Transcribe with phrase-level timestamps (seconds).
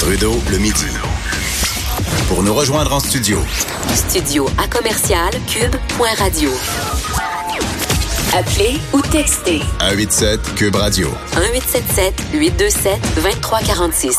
[0.00, 0.86] Trudeau, le midi.
[2.26, 3.38] Pour nous rejoindre en studio.
[3.94, 6.48] Studio à commercial cube.radio.
[8.32, 11.08] Appelez ou textez 187 Cube Radio.
[11.34, 14.16] 1877 827 2346.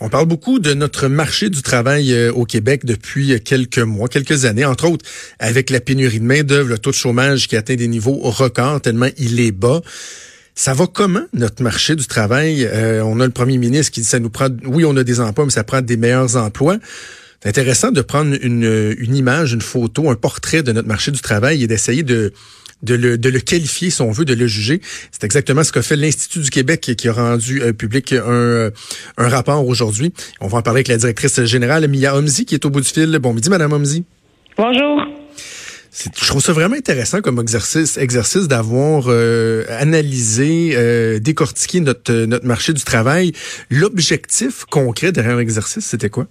[0.00, 4.46] On parle beaucoup de notre marché du travail euh, au Québec depuis quelques mois, quelques
[4.46, 5.06] années, entre autres
[5.38, 9.10] avec la pénurie de main-d'œuvre, le taux de chômage qui atteint des niveaux records tellement
[9.16, 9.80] il est bas.
[10.54, 12.64] Ça va comment notre marché du travail?
[12.64, 15.20] Euh, On a le premier ministre qui dit ça nous prend, oui, on a des
[15.20, 16.76] emplois, mais ça prend des meilleurs emplois.
[17.42, 21.20] C'est intéressant de prendre une, une image, une photo, un portrait de notre marché du
[21.20, 22.32] travail et d'essayer de
[22.82, 24.82] de le, de le qualifier, si on veut, de le juger.
[25.10, 28.70] C'est exactement ce qu'a fait l'Institut du Québec qui a rendu euh, public un, euh,
[29.16, 30.12] un rapport aujourd'hui.
[30.40, 32.88] On va en parler avec la directrice générale, Mia Omzi, qui est au bout du
[32.88, 33.18] fil.
[33.20, 34.04] Bon midi, Madame Omzi.
[34.58, 35.00] Bonjour.
[35.94, 42.72] Je trouve ça vraiment intéressant comme exercice, d'avoir euh, analysé, euh, décortiqué notre, notre marché
[42.72, 43.32] du travail.
[43.70, 46.26] L'objectif concret derrière l'exercice, c'était quoi?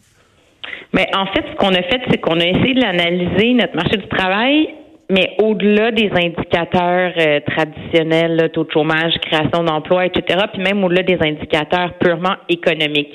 [0.92, 3.98] Mais en fait, ce qu'on a fait, c'est qu'on a essayé de l'analyser, notre marché
[3.98, 4.68] du travail,
[5.10, 10.84] mais au-delà des indicateurs euh, traditionnels, là, taux de chômage, création d'emplois, etc., puis même
[10.84, 13.14] au-delà des indicateurs purement économiques.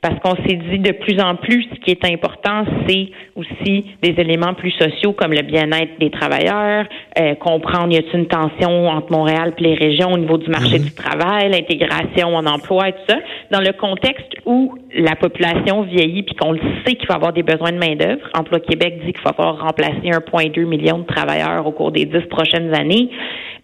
[0.00, 4.14] Parce qu'on s'est dit de plus en plus, ce qui est important, c'est aussi des
[4.18, 6.86] éléments plus sociaux comme le bien-être des travailleurs,
[7.18, 10.78] euh, comprendre y a-t-il une tension entre Montréal et les régions au niveau du marché
[10.78, 13.16] du travail, l'intégration en emploi et tout ça,
[13.50, 17.42] dans le contexte où la population vieillit puis qu'on le sait qu'il va avoir des
[17.42, 18.26] besoins de main-d'œuvre.
[18.34, 22.26] Emploi Québec dit qu'il va falloir remplacer 1,2 million de travailleurs au cours des dix
[22.30, 23.10] prochaines années,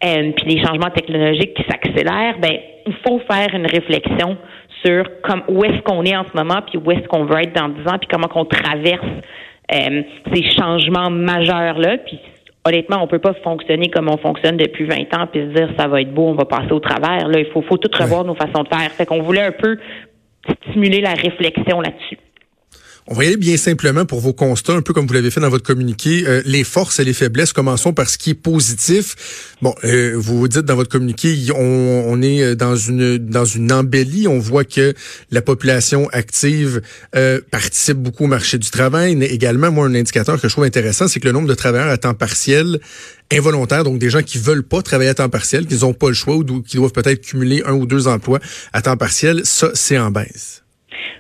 [0.05, 4.36] euh, puis les changements technologiques qui s'accélèrent, ben il faut faire une réflexion
[4.84, 7.55] sur comme, où est-ce qu'on est en ce moment, puis où est-ce qu'on veut être
[7.55, 9.05] dans 10 ans, puis comment qu'on traverse
[9.72, 11.98] euh, ces changements majeurs-là.
[12.05, 12.20] Puis
[12.66, 15.86] honnêtement, on peut pas fonctionner comme on fonctionne depuis 20 ans, puis se dire ça
[15.86, 17.28] va être beau, on va passer au travers.
[17.28, 18.91] Là, il faut, faut tout revoir nos façons de faire.
[18.91, 19.78] Fait qu'on voulait un peu
[20.70, 22.19] stimuler la réflexion là-dessus.
[23.06, 25.41] On va y aller bien simplement pour vos constats, un peu comme vous l'avez fait
[25.41, 27.52] dans votre communiqué, euh, les forces et les faiblesses.
[27.52, 29.56] Commençons par ce qui est positif.
[29.60, 34.26] Bon, euh, vous dites dans votre communiqué, on, on, est dans une dans une embellie.
[34.26, 34.94] On voit que
[35.31, 36.81] la population active
[37.14, 39.16] euh, participe beaucoup au marché du travail.
[39.16, 41.91] Mais également, moi, un indicateur que je trouve intéressant, c'est que le nombre de travailleurs
[41.91, 42.81] à temps partiel
[43.31, 46.14] involontaires, donc des gens qui veulent pas travailler à temps partiel, qui n'ont pas le
[46.14, 48.38] choix ou qui doivent peut-être cumuler un ou deux emplois
[48.72, 50.62] à temps partiel, ça, c'est en baisse.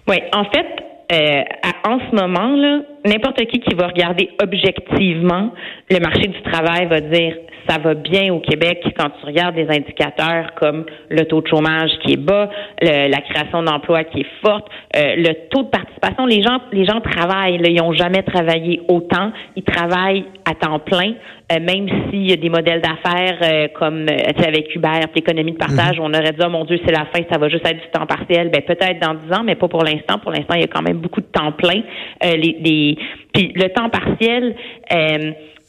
[0.06, 1.42] Oui, en fait, euh,
[1.84, 5.52] en ce moment, là, n'importe qui qui va regarder objectivement
[5.90, 7.36] le marché du travail va dire
[7.68, 11.90] ça va bien au Québec quand tu regardes des indicateurs comme le taux de chômage
[12.02, 12.50] qui est bas,
[12.80, 14.66] le, la création d'emplois qui est forte,
[14.96, 16.26] euh, le taux de participation.
[16.26, 19.32] Les gens, les gens travaillent, là, ils n'ont jamais travaillé autant.
[19.56, 21.14] Ils travaillent à temps plein,
[21.52, 25.98] euh, même s'il y a des modèles d'affaires euh, comme avec Uber, l'économie de partage,
[25.98, 28.06] on aurait dit oh mon Dieu c'est la fin, ça va juste être du temps
[28.06, 28.50] partiel.
[28.50, 30.18] Ben peut-être dans dix ans, mais pas pour l'instant.
[30.18, 31.82] Pour l'instant, il y a quand même beaucoup de temps plein.
[32.22, 32.93] les, les,
[33.32, 34.54] puis le temps partiel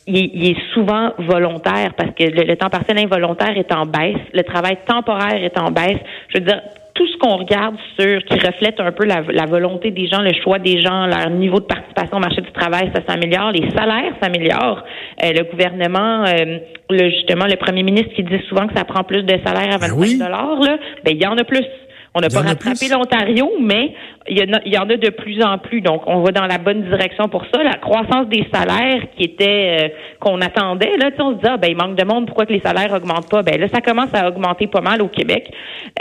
[0.07, 4.77] il est, souvent volontaire parce que le, temps partiel involontaire est en baisse, le travail
[4.87, 5.97] temporaire est en baisse.
[6.29, 6.61] Je veux dire,
[6.93, 10.59] tout ce qu'on regarde sur qui reflète un peu la, volonté des gens, le choix
[10.59, 14.83] des gens, leur niveau de participation au marché du travail, ça s'améliore, les salaires s'améliorent.
[15.23, 16.59] Euh, le gouvernement, euh,
[16.89, 19.77] le, justement, le premier ministre qui dit souvent que ça prend plus de salaires à
[19.77, 21.65] 25 ben dollars, là, ben il y en a plus.
[22.13, 23.91] On n'a pas rattrapé l'Ontario, mais
[24.27, 25.81] il y, en a, de plus en plus.
[25.81, 27.63] Donc, on va dans la bonne direction pour ça.
[27.63, 31.69] La croissance des salaires qui était euh, qu'on attendait, là, on se dit ah, ben
[31.69, 33.43] il manque de monde, pourquoi que les salaires augmentent pas?
[33.43, 35.51] Ben là, ça commence à augmenter pas mal au Québec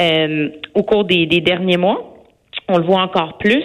[0.01, 2.15] euh, au cours des, des derniers mois.
[2.69, 3.63] On le voit encore plus.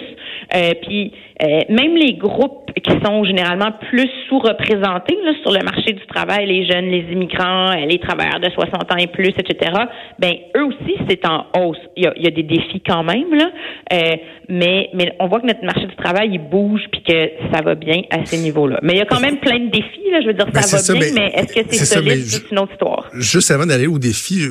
[0.54, 6.06] Euh, puis euh, même les groupes qui sont généralement plus sous-représentés sur le marché du
[6.06, 9.72] travail, les jeunes, les immigrants, euh, les travailleurs de 60 ans et plus, etc.
[10.18, 11.78] Ben eux aussi c'est en hausse.
[11.96, 13.50] Il y, a, il y a, des défis quand même là,
[13.92, 14.16] euh,
[14.48, 17.74] mais mais on voit que notre marché du travail il bouge puis que ça va
[17.74, 18.80] bien à ces niveaux-là.
[18.82, 20.20] Mais il y a quand même plein de défis là.
[20.20, 22.24] Je veux dire ça va bien, mais, est-ce que c'est solide?
[22.24, 23.08] C'est une autre histoire.
[23.14, 24.48] Juste avant d'aller aux défis,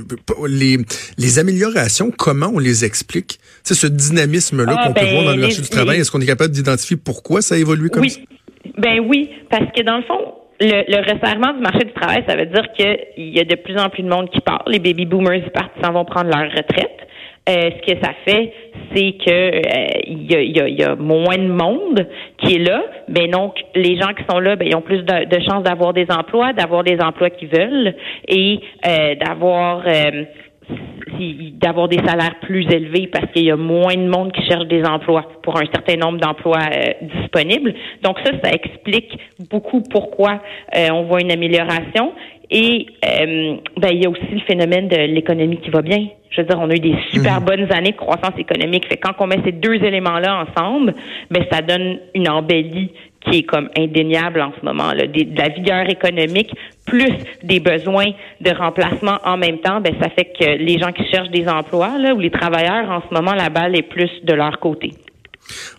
[0.47, 0.78] les
[1.18, 3.40] les améliorations, comment on les explique?
[3.63, 6.00] C'est ce dynamisme là ah, qu'on peut ben, voir dans le marché du travail.
[6.00, 8.08] Est-ce qu'on est capable d'identifier pourquoi ça évolue comme oui.
[8.79, 12.35] Ben oui, parce que dans le fond, le, le, resserrement du marché du travail, ça
[12.35, 14.63] veut dire qu'il y a de plus en plus de monde qui part.
[14.67, 17.07] Les baby boomers, ils partent, s'en vont prendre leur retraite.
[17.47, 18.53] Euh, ce que ça fait,
[18.93, 22.83] c'est que euh, il y, a, y, a, moins de monde qui est là.
[23.07, 25.93] Ben donc, les gens qui sont là, ben, ils ont plus de, de chances d'avoir
[25.93, 27.95] des emplois, d'avoir des emplois qu'ils veulent
[28.27, 29.83] et euh, d'avoir
[31.62, 34.83] d'avoir des salaires plus élevés parce qu'il y a moins de monde qui cherche des
[34.83, 37.74] emplois pour un certain nombre d'emplois euh, disponibles.
[38.04, 39.18] Donc ça, ça explique
[39.50, 40.42] beaucoup pourquoi
[40.75, 42.13] euh, on voit une amélioration.
[42.51, 46.07] Et euh, ben, il y a aussi le phénomène de l'économie qui va bien.
[46.31, 47.45] je veux dire, on a eu des super mhm.
[47.45, 48.88] bonnes années de croissance économique.
[48.88, 50.95] Fait quand on met ces deux éléments-là ensemble,
[51.30, 54.92] ben ça donne une embellie qui est comme indéniable en ce moment.
[54.94, 56.54] De la vigueur économique
[56.86, 57.13] plus
[57.44, 58.12] des besoins
[58.42, 61.98] de remplacement en même temps, ben ça fait que les gens qui cherchent des emplois
[61.98, 64.92] là, ou les travailleurs en ce moment, la balle est plus de leur côté.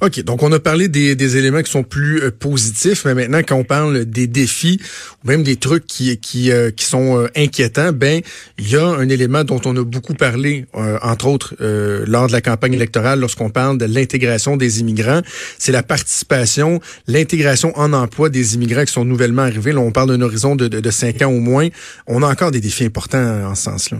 [0.02, 3.40] OK, donc on a parlé des, des éléments qui sont plus euh, positifs, mais maintenant
[3.46, 4.80] quand on parle des défis
[5.22, 8.22] ou même des trucs qui qui, euh, qui sont euh, inquiétants, ben
[8.58, 10.64] il y a un élément dont on a beaucoup parlé
[11.02, 15.20] entre autres lors de la campagne électorale lorsqu'on parle de l'intégration des immigrants,
[15.58, 19.72] c'est la participation, l'intégration en emploi des immigrants qui sont nouvellement arrivés.
[19.72, 21.68] Là, on parle d'un horizon de, de, cinq ans au moins.
[22.06, 23.98] On a encore des défis importants en ce sens-là.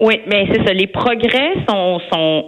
[0.00, 0.72] Oui, mais c'est ça.
[0.72, 2.44] Les progrès sont, sont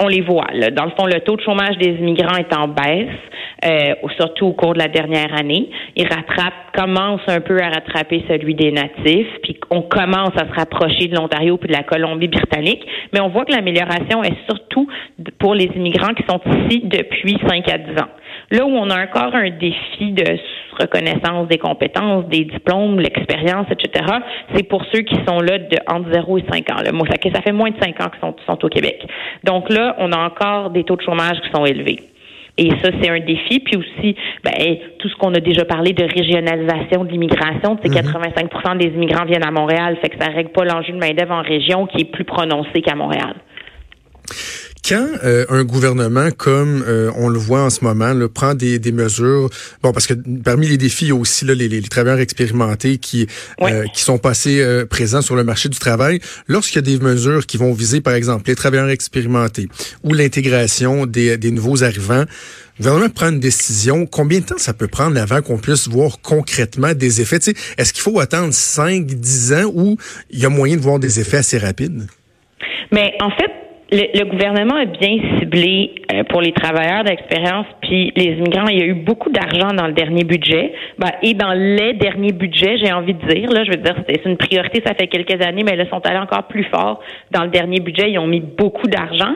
[0.00, 0.46] on les voit.
[0.72, 3.08] Dans le fond, le taux de chômage des immigrants est en baisse,
[3.64, 5.70] euh, surtout au cours de la dernière année.
[5.96, 10.52] Il rattrape, commence un peu à rattraper celui des natifs, puis on commence à se
[10.54, 12.86] rapprocher de l'Ontario puis de la Colombie-Britannique.
[13.12, 14.86] Mais on voit que l'amélioration est surtout
[15.38, 18.08] pour les immigrants qui sont ici depuis 5 à 10 ans.
[18.50, 20.36] Là où on a encore un défi de
[20.78, 24.04] reconnaissance des compétences, des diplômes, l'expérience, etc.,
[24.54, 26.82] c'est pour ceux qui sont là de entre 0 et 5 ans.
[26.82, 26.92] Là.
[26.92, 29.06] Moi, ça, ça fait moins de 5 ans qu'ils sont, sont au Québec.
[29.44, 32.00] Donc là, on a encore des taux de chômage qui sont élevés.
[32.58, 33.60] Et ça, c'est un défi.
[33.60, 38.52] Puis aussi, ben, tout ce qu'on a déjà parlé de régionalisation de l'immigration, c'est 85
[38.52, 38.78] mm-hmm.
[38.78, 41.86] des immigrants viennent à Montréal, fait que ça règle pas l'enjeu de main-d'œuvre en région
[41.86, 43.34] qui est plus prononcé qu'à Montréal.
[44.88, 48.78] Quand euh, un gouvernement, comme euh, on le voit en ce moment, là, prend des,
[48.78, 49.50] des, mesures,
[49.82, 52.98] bon, parce que parmi les défis, il y a aussi là, les, les, travailleurs expérimentés
[52.98, 53.26] qui,
[53.62, 56.20] euh, qui sont passés présents sur le marché du travail.
[56.46, 59.66] Lorsqu'il y a des mesures qui vont viser, par exemple, les travailleurs expérimentés
[60.04, 62.24] ou l'intégration des, des nouveaux arrivants,
[62.78, 64.06] le gouvernement prend une décision.
[64.06, 67.40] Combien de temps ça peut prendre avant qu'on puisse voir concrètement des effets?
[67.76, 69.96] Est-ce qu'il faut attendre 5, 10 ans ou
[70.30, 72.06] il y a moyen de voir des effets assez rapides?
[72.92, 78.32] Mais en fait, le, gouvernement a bien ciblé euh, pour les travailleurs d'expérience puis les
[78.32, 78.66] immigrants.
[78.68, 82.32] Il y a eu beaucoup d'argent dans le dernier budget ben, et dans les derniers
[82.32, 83.50] budgets, j'ai envie de dire.
[83.50, 84.82] Là, je veux dire, c'est une priorité.
[84.86, 87.00] Ça fait quelques années, mais là, ils sont allés encore plus fort
[87.32, 88.10] dans le dernier budget.
[88.10, 89.34] Ils ont mis beaucoup d'argent.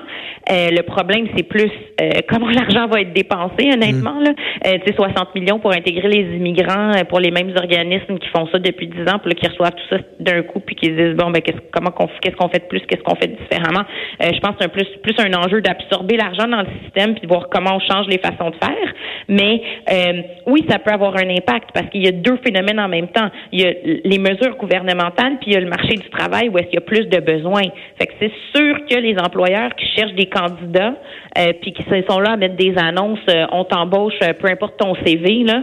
[0.50, 1.70] Euh, le problème, c'est plus
[2.00, 3.70] euh, comment l'argent va être dépensé.
[3.72, 4.24] Honnêtement, mmh.
[4.24, 4.30] là,
[4.66, 8.46] euh, tu sais, 60 millions pour intégrer les immigrants pour les mêmes organismes qui font
[8.52, 11.30] ça depuis 10 ans, puis qui reçoivent tout ça d'un coup, puis qui disent bon,
[11.30, 11.90] ben qu'est-ce comment
[12.20, 13.84] qu'est-ce qu'on fait de plus, qu'est-ce qu'on fait différemment?
[14.20, 17.22] Je pense que c'est un plus, plus un enjeu d'absorber l'argent dans le système puis
[17.22, 18.94] de voir comment on change les façons de faire.
[19.28, 22.88] Mais euh, oui, ça peut avoir un impact parce qu'il y a deux phénomènes en
[22.88, 23.28] même temps.
[23.52, 23.72] Il y a
[24.04, 26.78] les mesures gouvernementales puis il y a le marché du travail où est-ce qu'il y
[26.78, 27.68] a plus de besoins.
[27.98, 30.94] Fait que c'est sûr que les employeurs qui cherchent des candidats
[31.38, 34.76] euh, puis qui sont là à mettre des annonces, euh, on t'embauche, euh, peu importe
[34.78, 35.62] ton CV, là,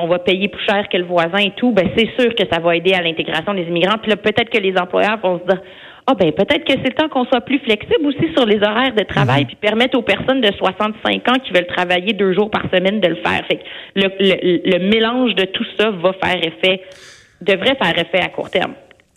[0.00, 1.72] on va payer plus cher que le voisin et tout.
[1.72, 3.98] Ben c'est sûr que ça va aider à l'intégration des immigrants.
[4.00, 5.60] Puis là, peut-être que les employeurs vont se dire
[6.10, 8.94] ah ben peut-être que c'est le temps qu'on soit plus flexible aussi sur les horaires
[8.94, 9.46] de travail, mhm.
[9.48, 13.08] puis permettre aux personnes de 65 ans qui veulent travailler deux jours par semaine de
[13.08, 13.44] le faire.
[13.46, 13.60] Fait
[13.94, 16.82] le, le mélange de tout ça va faire effet,
[17.42, 18.72] devrait faire effet à court terme.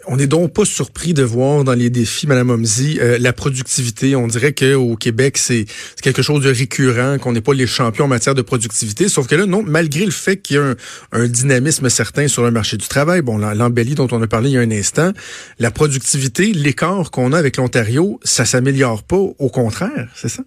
[0.07, 4.15] On n'est donc pas surpris de voir dans les défis, Madame Omzi, euh, la productivité.
[4.15, 5.65] On dirait qu'au Québec, c'est
[6.01, 9.09] quelque chose de récurrent, qu'on n'est pas les champions en matière de productivité.
[9.09, 10.75] Sauf que là, non, malgré le fait qu'il y a
[11.12, 14.53] un, dynamisme certain sur le marché du travail, bon, l'embellie dont on a parlé il
[14.53, 15.12] y a un instant,
[15.59, 19.15] la productivité, l'écart qu'on a avec l'Ontario, ça s'améliore pas.
[19.15, 20.44] Au contraire, c'est ça?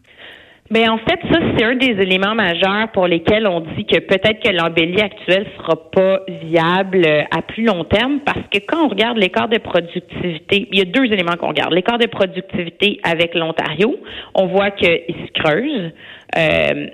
[0.70, 3.98] Mais ben, en fait, ça, c'est un des éléments majeurs pour lesquels on dit que
[3.98, 8.86] peut-être que l'embellie actuelle sera pas viable euh, à plus long terme parce que quand
[8.86, 11.74] on regarde l'écart de productivité, il y a deux éléments qu'on regarde.
[11.74, 13.94] L'écart de productivité avec l'Ontario,
[14.34, 15.92] on voit qu'il se creuse.
[16.38, 16.86] Euh,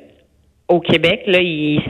[0.67, 1.39] au Québec, là,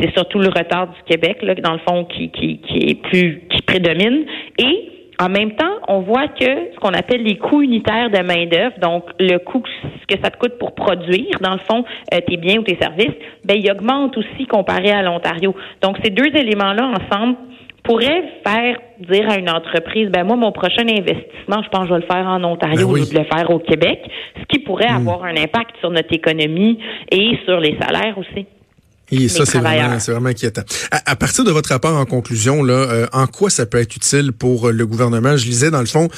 [0.00, 3.42] c'est surtout le retard du Québec, là, dans le fond, qui, qui, qui est plus
[3.50, 4.24] qui prédomine.
[4.58, 8.78] Et en même temps, on voit que ce qu'on appelle les coûts unitaires de main-d'œuvre,
[8.80, 11.84] donc le coût que ça te coûte pour produire, dans le fond,
[12.14, 15.54] euh, tes biens ou tes services, ben, il augmente aussi comparé à l'Ontario.
[15.82, 17.36] Donc, ces deux éléments-là ensemble
[17.82, 21.94] pourraient faire dire à une entreprise, ben moi, mon prochain investissement, je pense que je
[21.94, 24.00] vais le faire en Ontario ou ben de le faire au Québec,
[24.38, 25.06] ce qui pourrait hmm.
[25.06, 26.78] avoir un impact sur notre économie
[27.10, 28.46] et sur les salaires aussi.
[29.10, 30.62] Et ça, c'est vraiment, vraiment inquiétant.
[30.90, 34.32] À, partir de votre rapport en conclusion, là, euh, en quoi ça peut être utile
[34.32, 35.36] pour euh, le gouvernement?
[35.36, 36.08] Je lisais, dans le fond,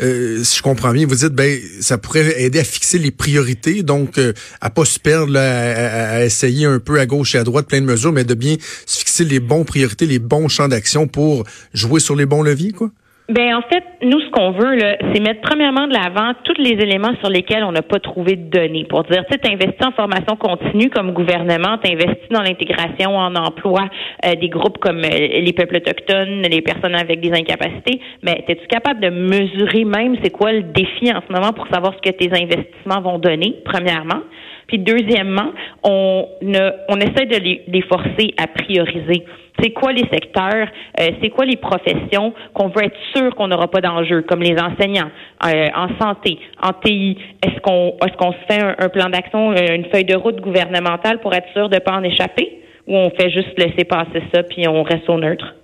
[0.00, 3.82] euh, si je comprends bien, vous dites, ben, ça pourrait aider à fixer les priorités,
[3.82, 4.20] donc
[4.60, 7.80] à pas se perdre, à, à, essayer un peu à gauche et à droite plein
[7.80, 8.56] de mesures, mais de bien
[8.86, 12.72] se fixer les bons priorités, les bons champs d'action pour jouer sur les bons leviers,
[12.72, 12.90] quoi?
[13.28, 16.72] Ben en fait, nous ce qu'on veut là, c'est mettre premièrement de l'avant tous les
[16.72, 20.34] éléments sur lesquels on n'a pas trouvé de données pour dire tu investis en formation
[20.34, 21.92] continue comme gouvernement, tu
[22.30, 23.88] dans l'intégration en emploi
[24.26, 28.66] euh, des groupes comme euh, les peuples autochtones, les personnes avec des incapacités, mais es-tu
[28.66, 32.14] capable de mesurer même c'est quoi le défi en ce moment pour savoir ce que
[32.16, 34.22] tes investissements vont donner premièrement?
[34.66, 35.52] Puis deuxièmement,
[35.82, 36.26] on,
[36.88, 39.24] on essaie de les, forcer à prioriser.
[39.60, 40.66] C'est quoi les secteurs,
[40.98, 44.56] euh, c'est quoi les professions qu'on veut être sûr qu'on n'aura pas d'enjeu, comme les
[44.58, 45.10] enseignants,
[45.44, 47.18] euh, en santé, en TI.
[47.42, 51.20] Est-ce qu'on est-ce qu'on se fait un, plan d'action, euh, une feuille de route gouvernementale
[51.20, 54.42] pour être sûr de ne pas en échapper, ou on fait juste laisser passer ça
[54.42, 55.54] puis on reste au neutre?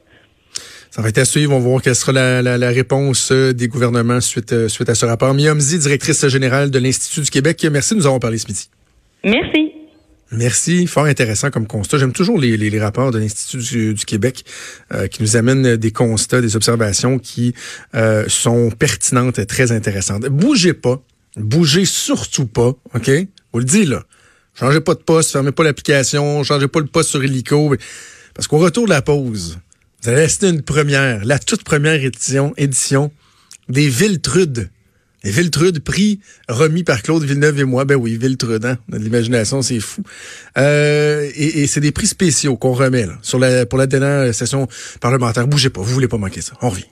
[0.91, 1.55] Ça va être à suivre.
[1.55, 5.33] On va voir quelle sera la, réponse des gouvernements suite, suite à ce rapport.
[5.35, 8.69] Miomzi, directrice générale de l'Institut du Québec, merci de nous avons parlé ce midi.
[9.25, 9.73] Merci.
[10.31, 11.99] Merci, fort intéressant comme constat.
[11.99, 14.45] J'aime toujours les, rapports de l'Institut du, Québec
[14.93, 17.55] euh, qui nous amènent des constats, des observations qui
[17.95, 20.27] euh, sont pertinentes et très intéressantes.
[20.27, 21.03] Bougez pas,
[21.37, 23.11] bougez surtout pas, OK?
[23.53, 24.03] Vous le dis là.
[24.55, 27.75] Changez pas de poste, fermez pas l'application, changez pas le poste sur Helico.
[28.35, 29.59] Parce qu'au retour de la pause,
[30.03, 33.11] vous allez assister une première, la toute première édition, édition
[33.69, 34.69] des Villetrudes.
[35.25, 37.85] Et Viltrude, prix remis par Claude Villeneuve et moi.
[37.85, 38.79] Ben oui, Viltrude, hein?
[38.93, 40.03] L'imagination, c'est fou.
[40.57, 44.69] Euh, et, c'est des prix spéciaux qu'on remet là, sur la, pour la dernière session
[45.01, 45.47] parlementaire.
[45.49, 46.53] Bougez pas, vous voulez pas manquer ça.
[46.63, 46.87] On revient.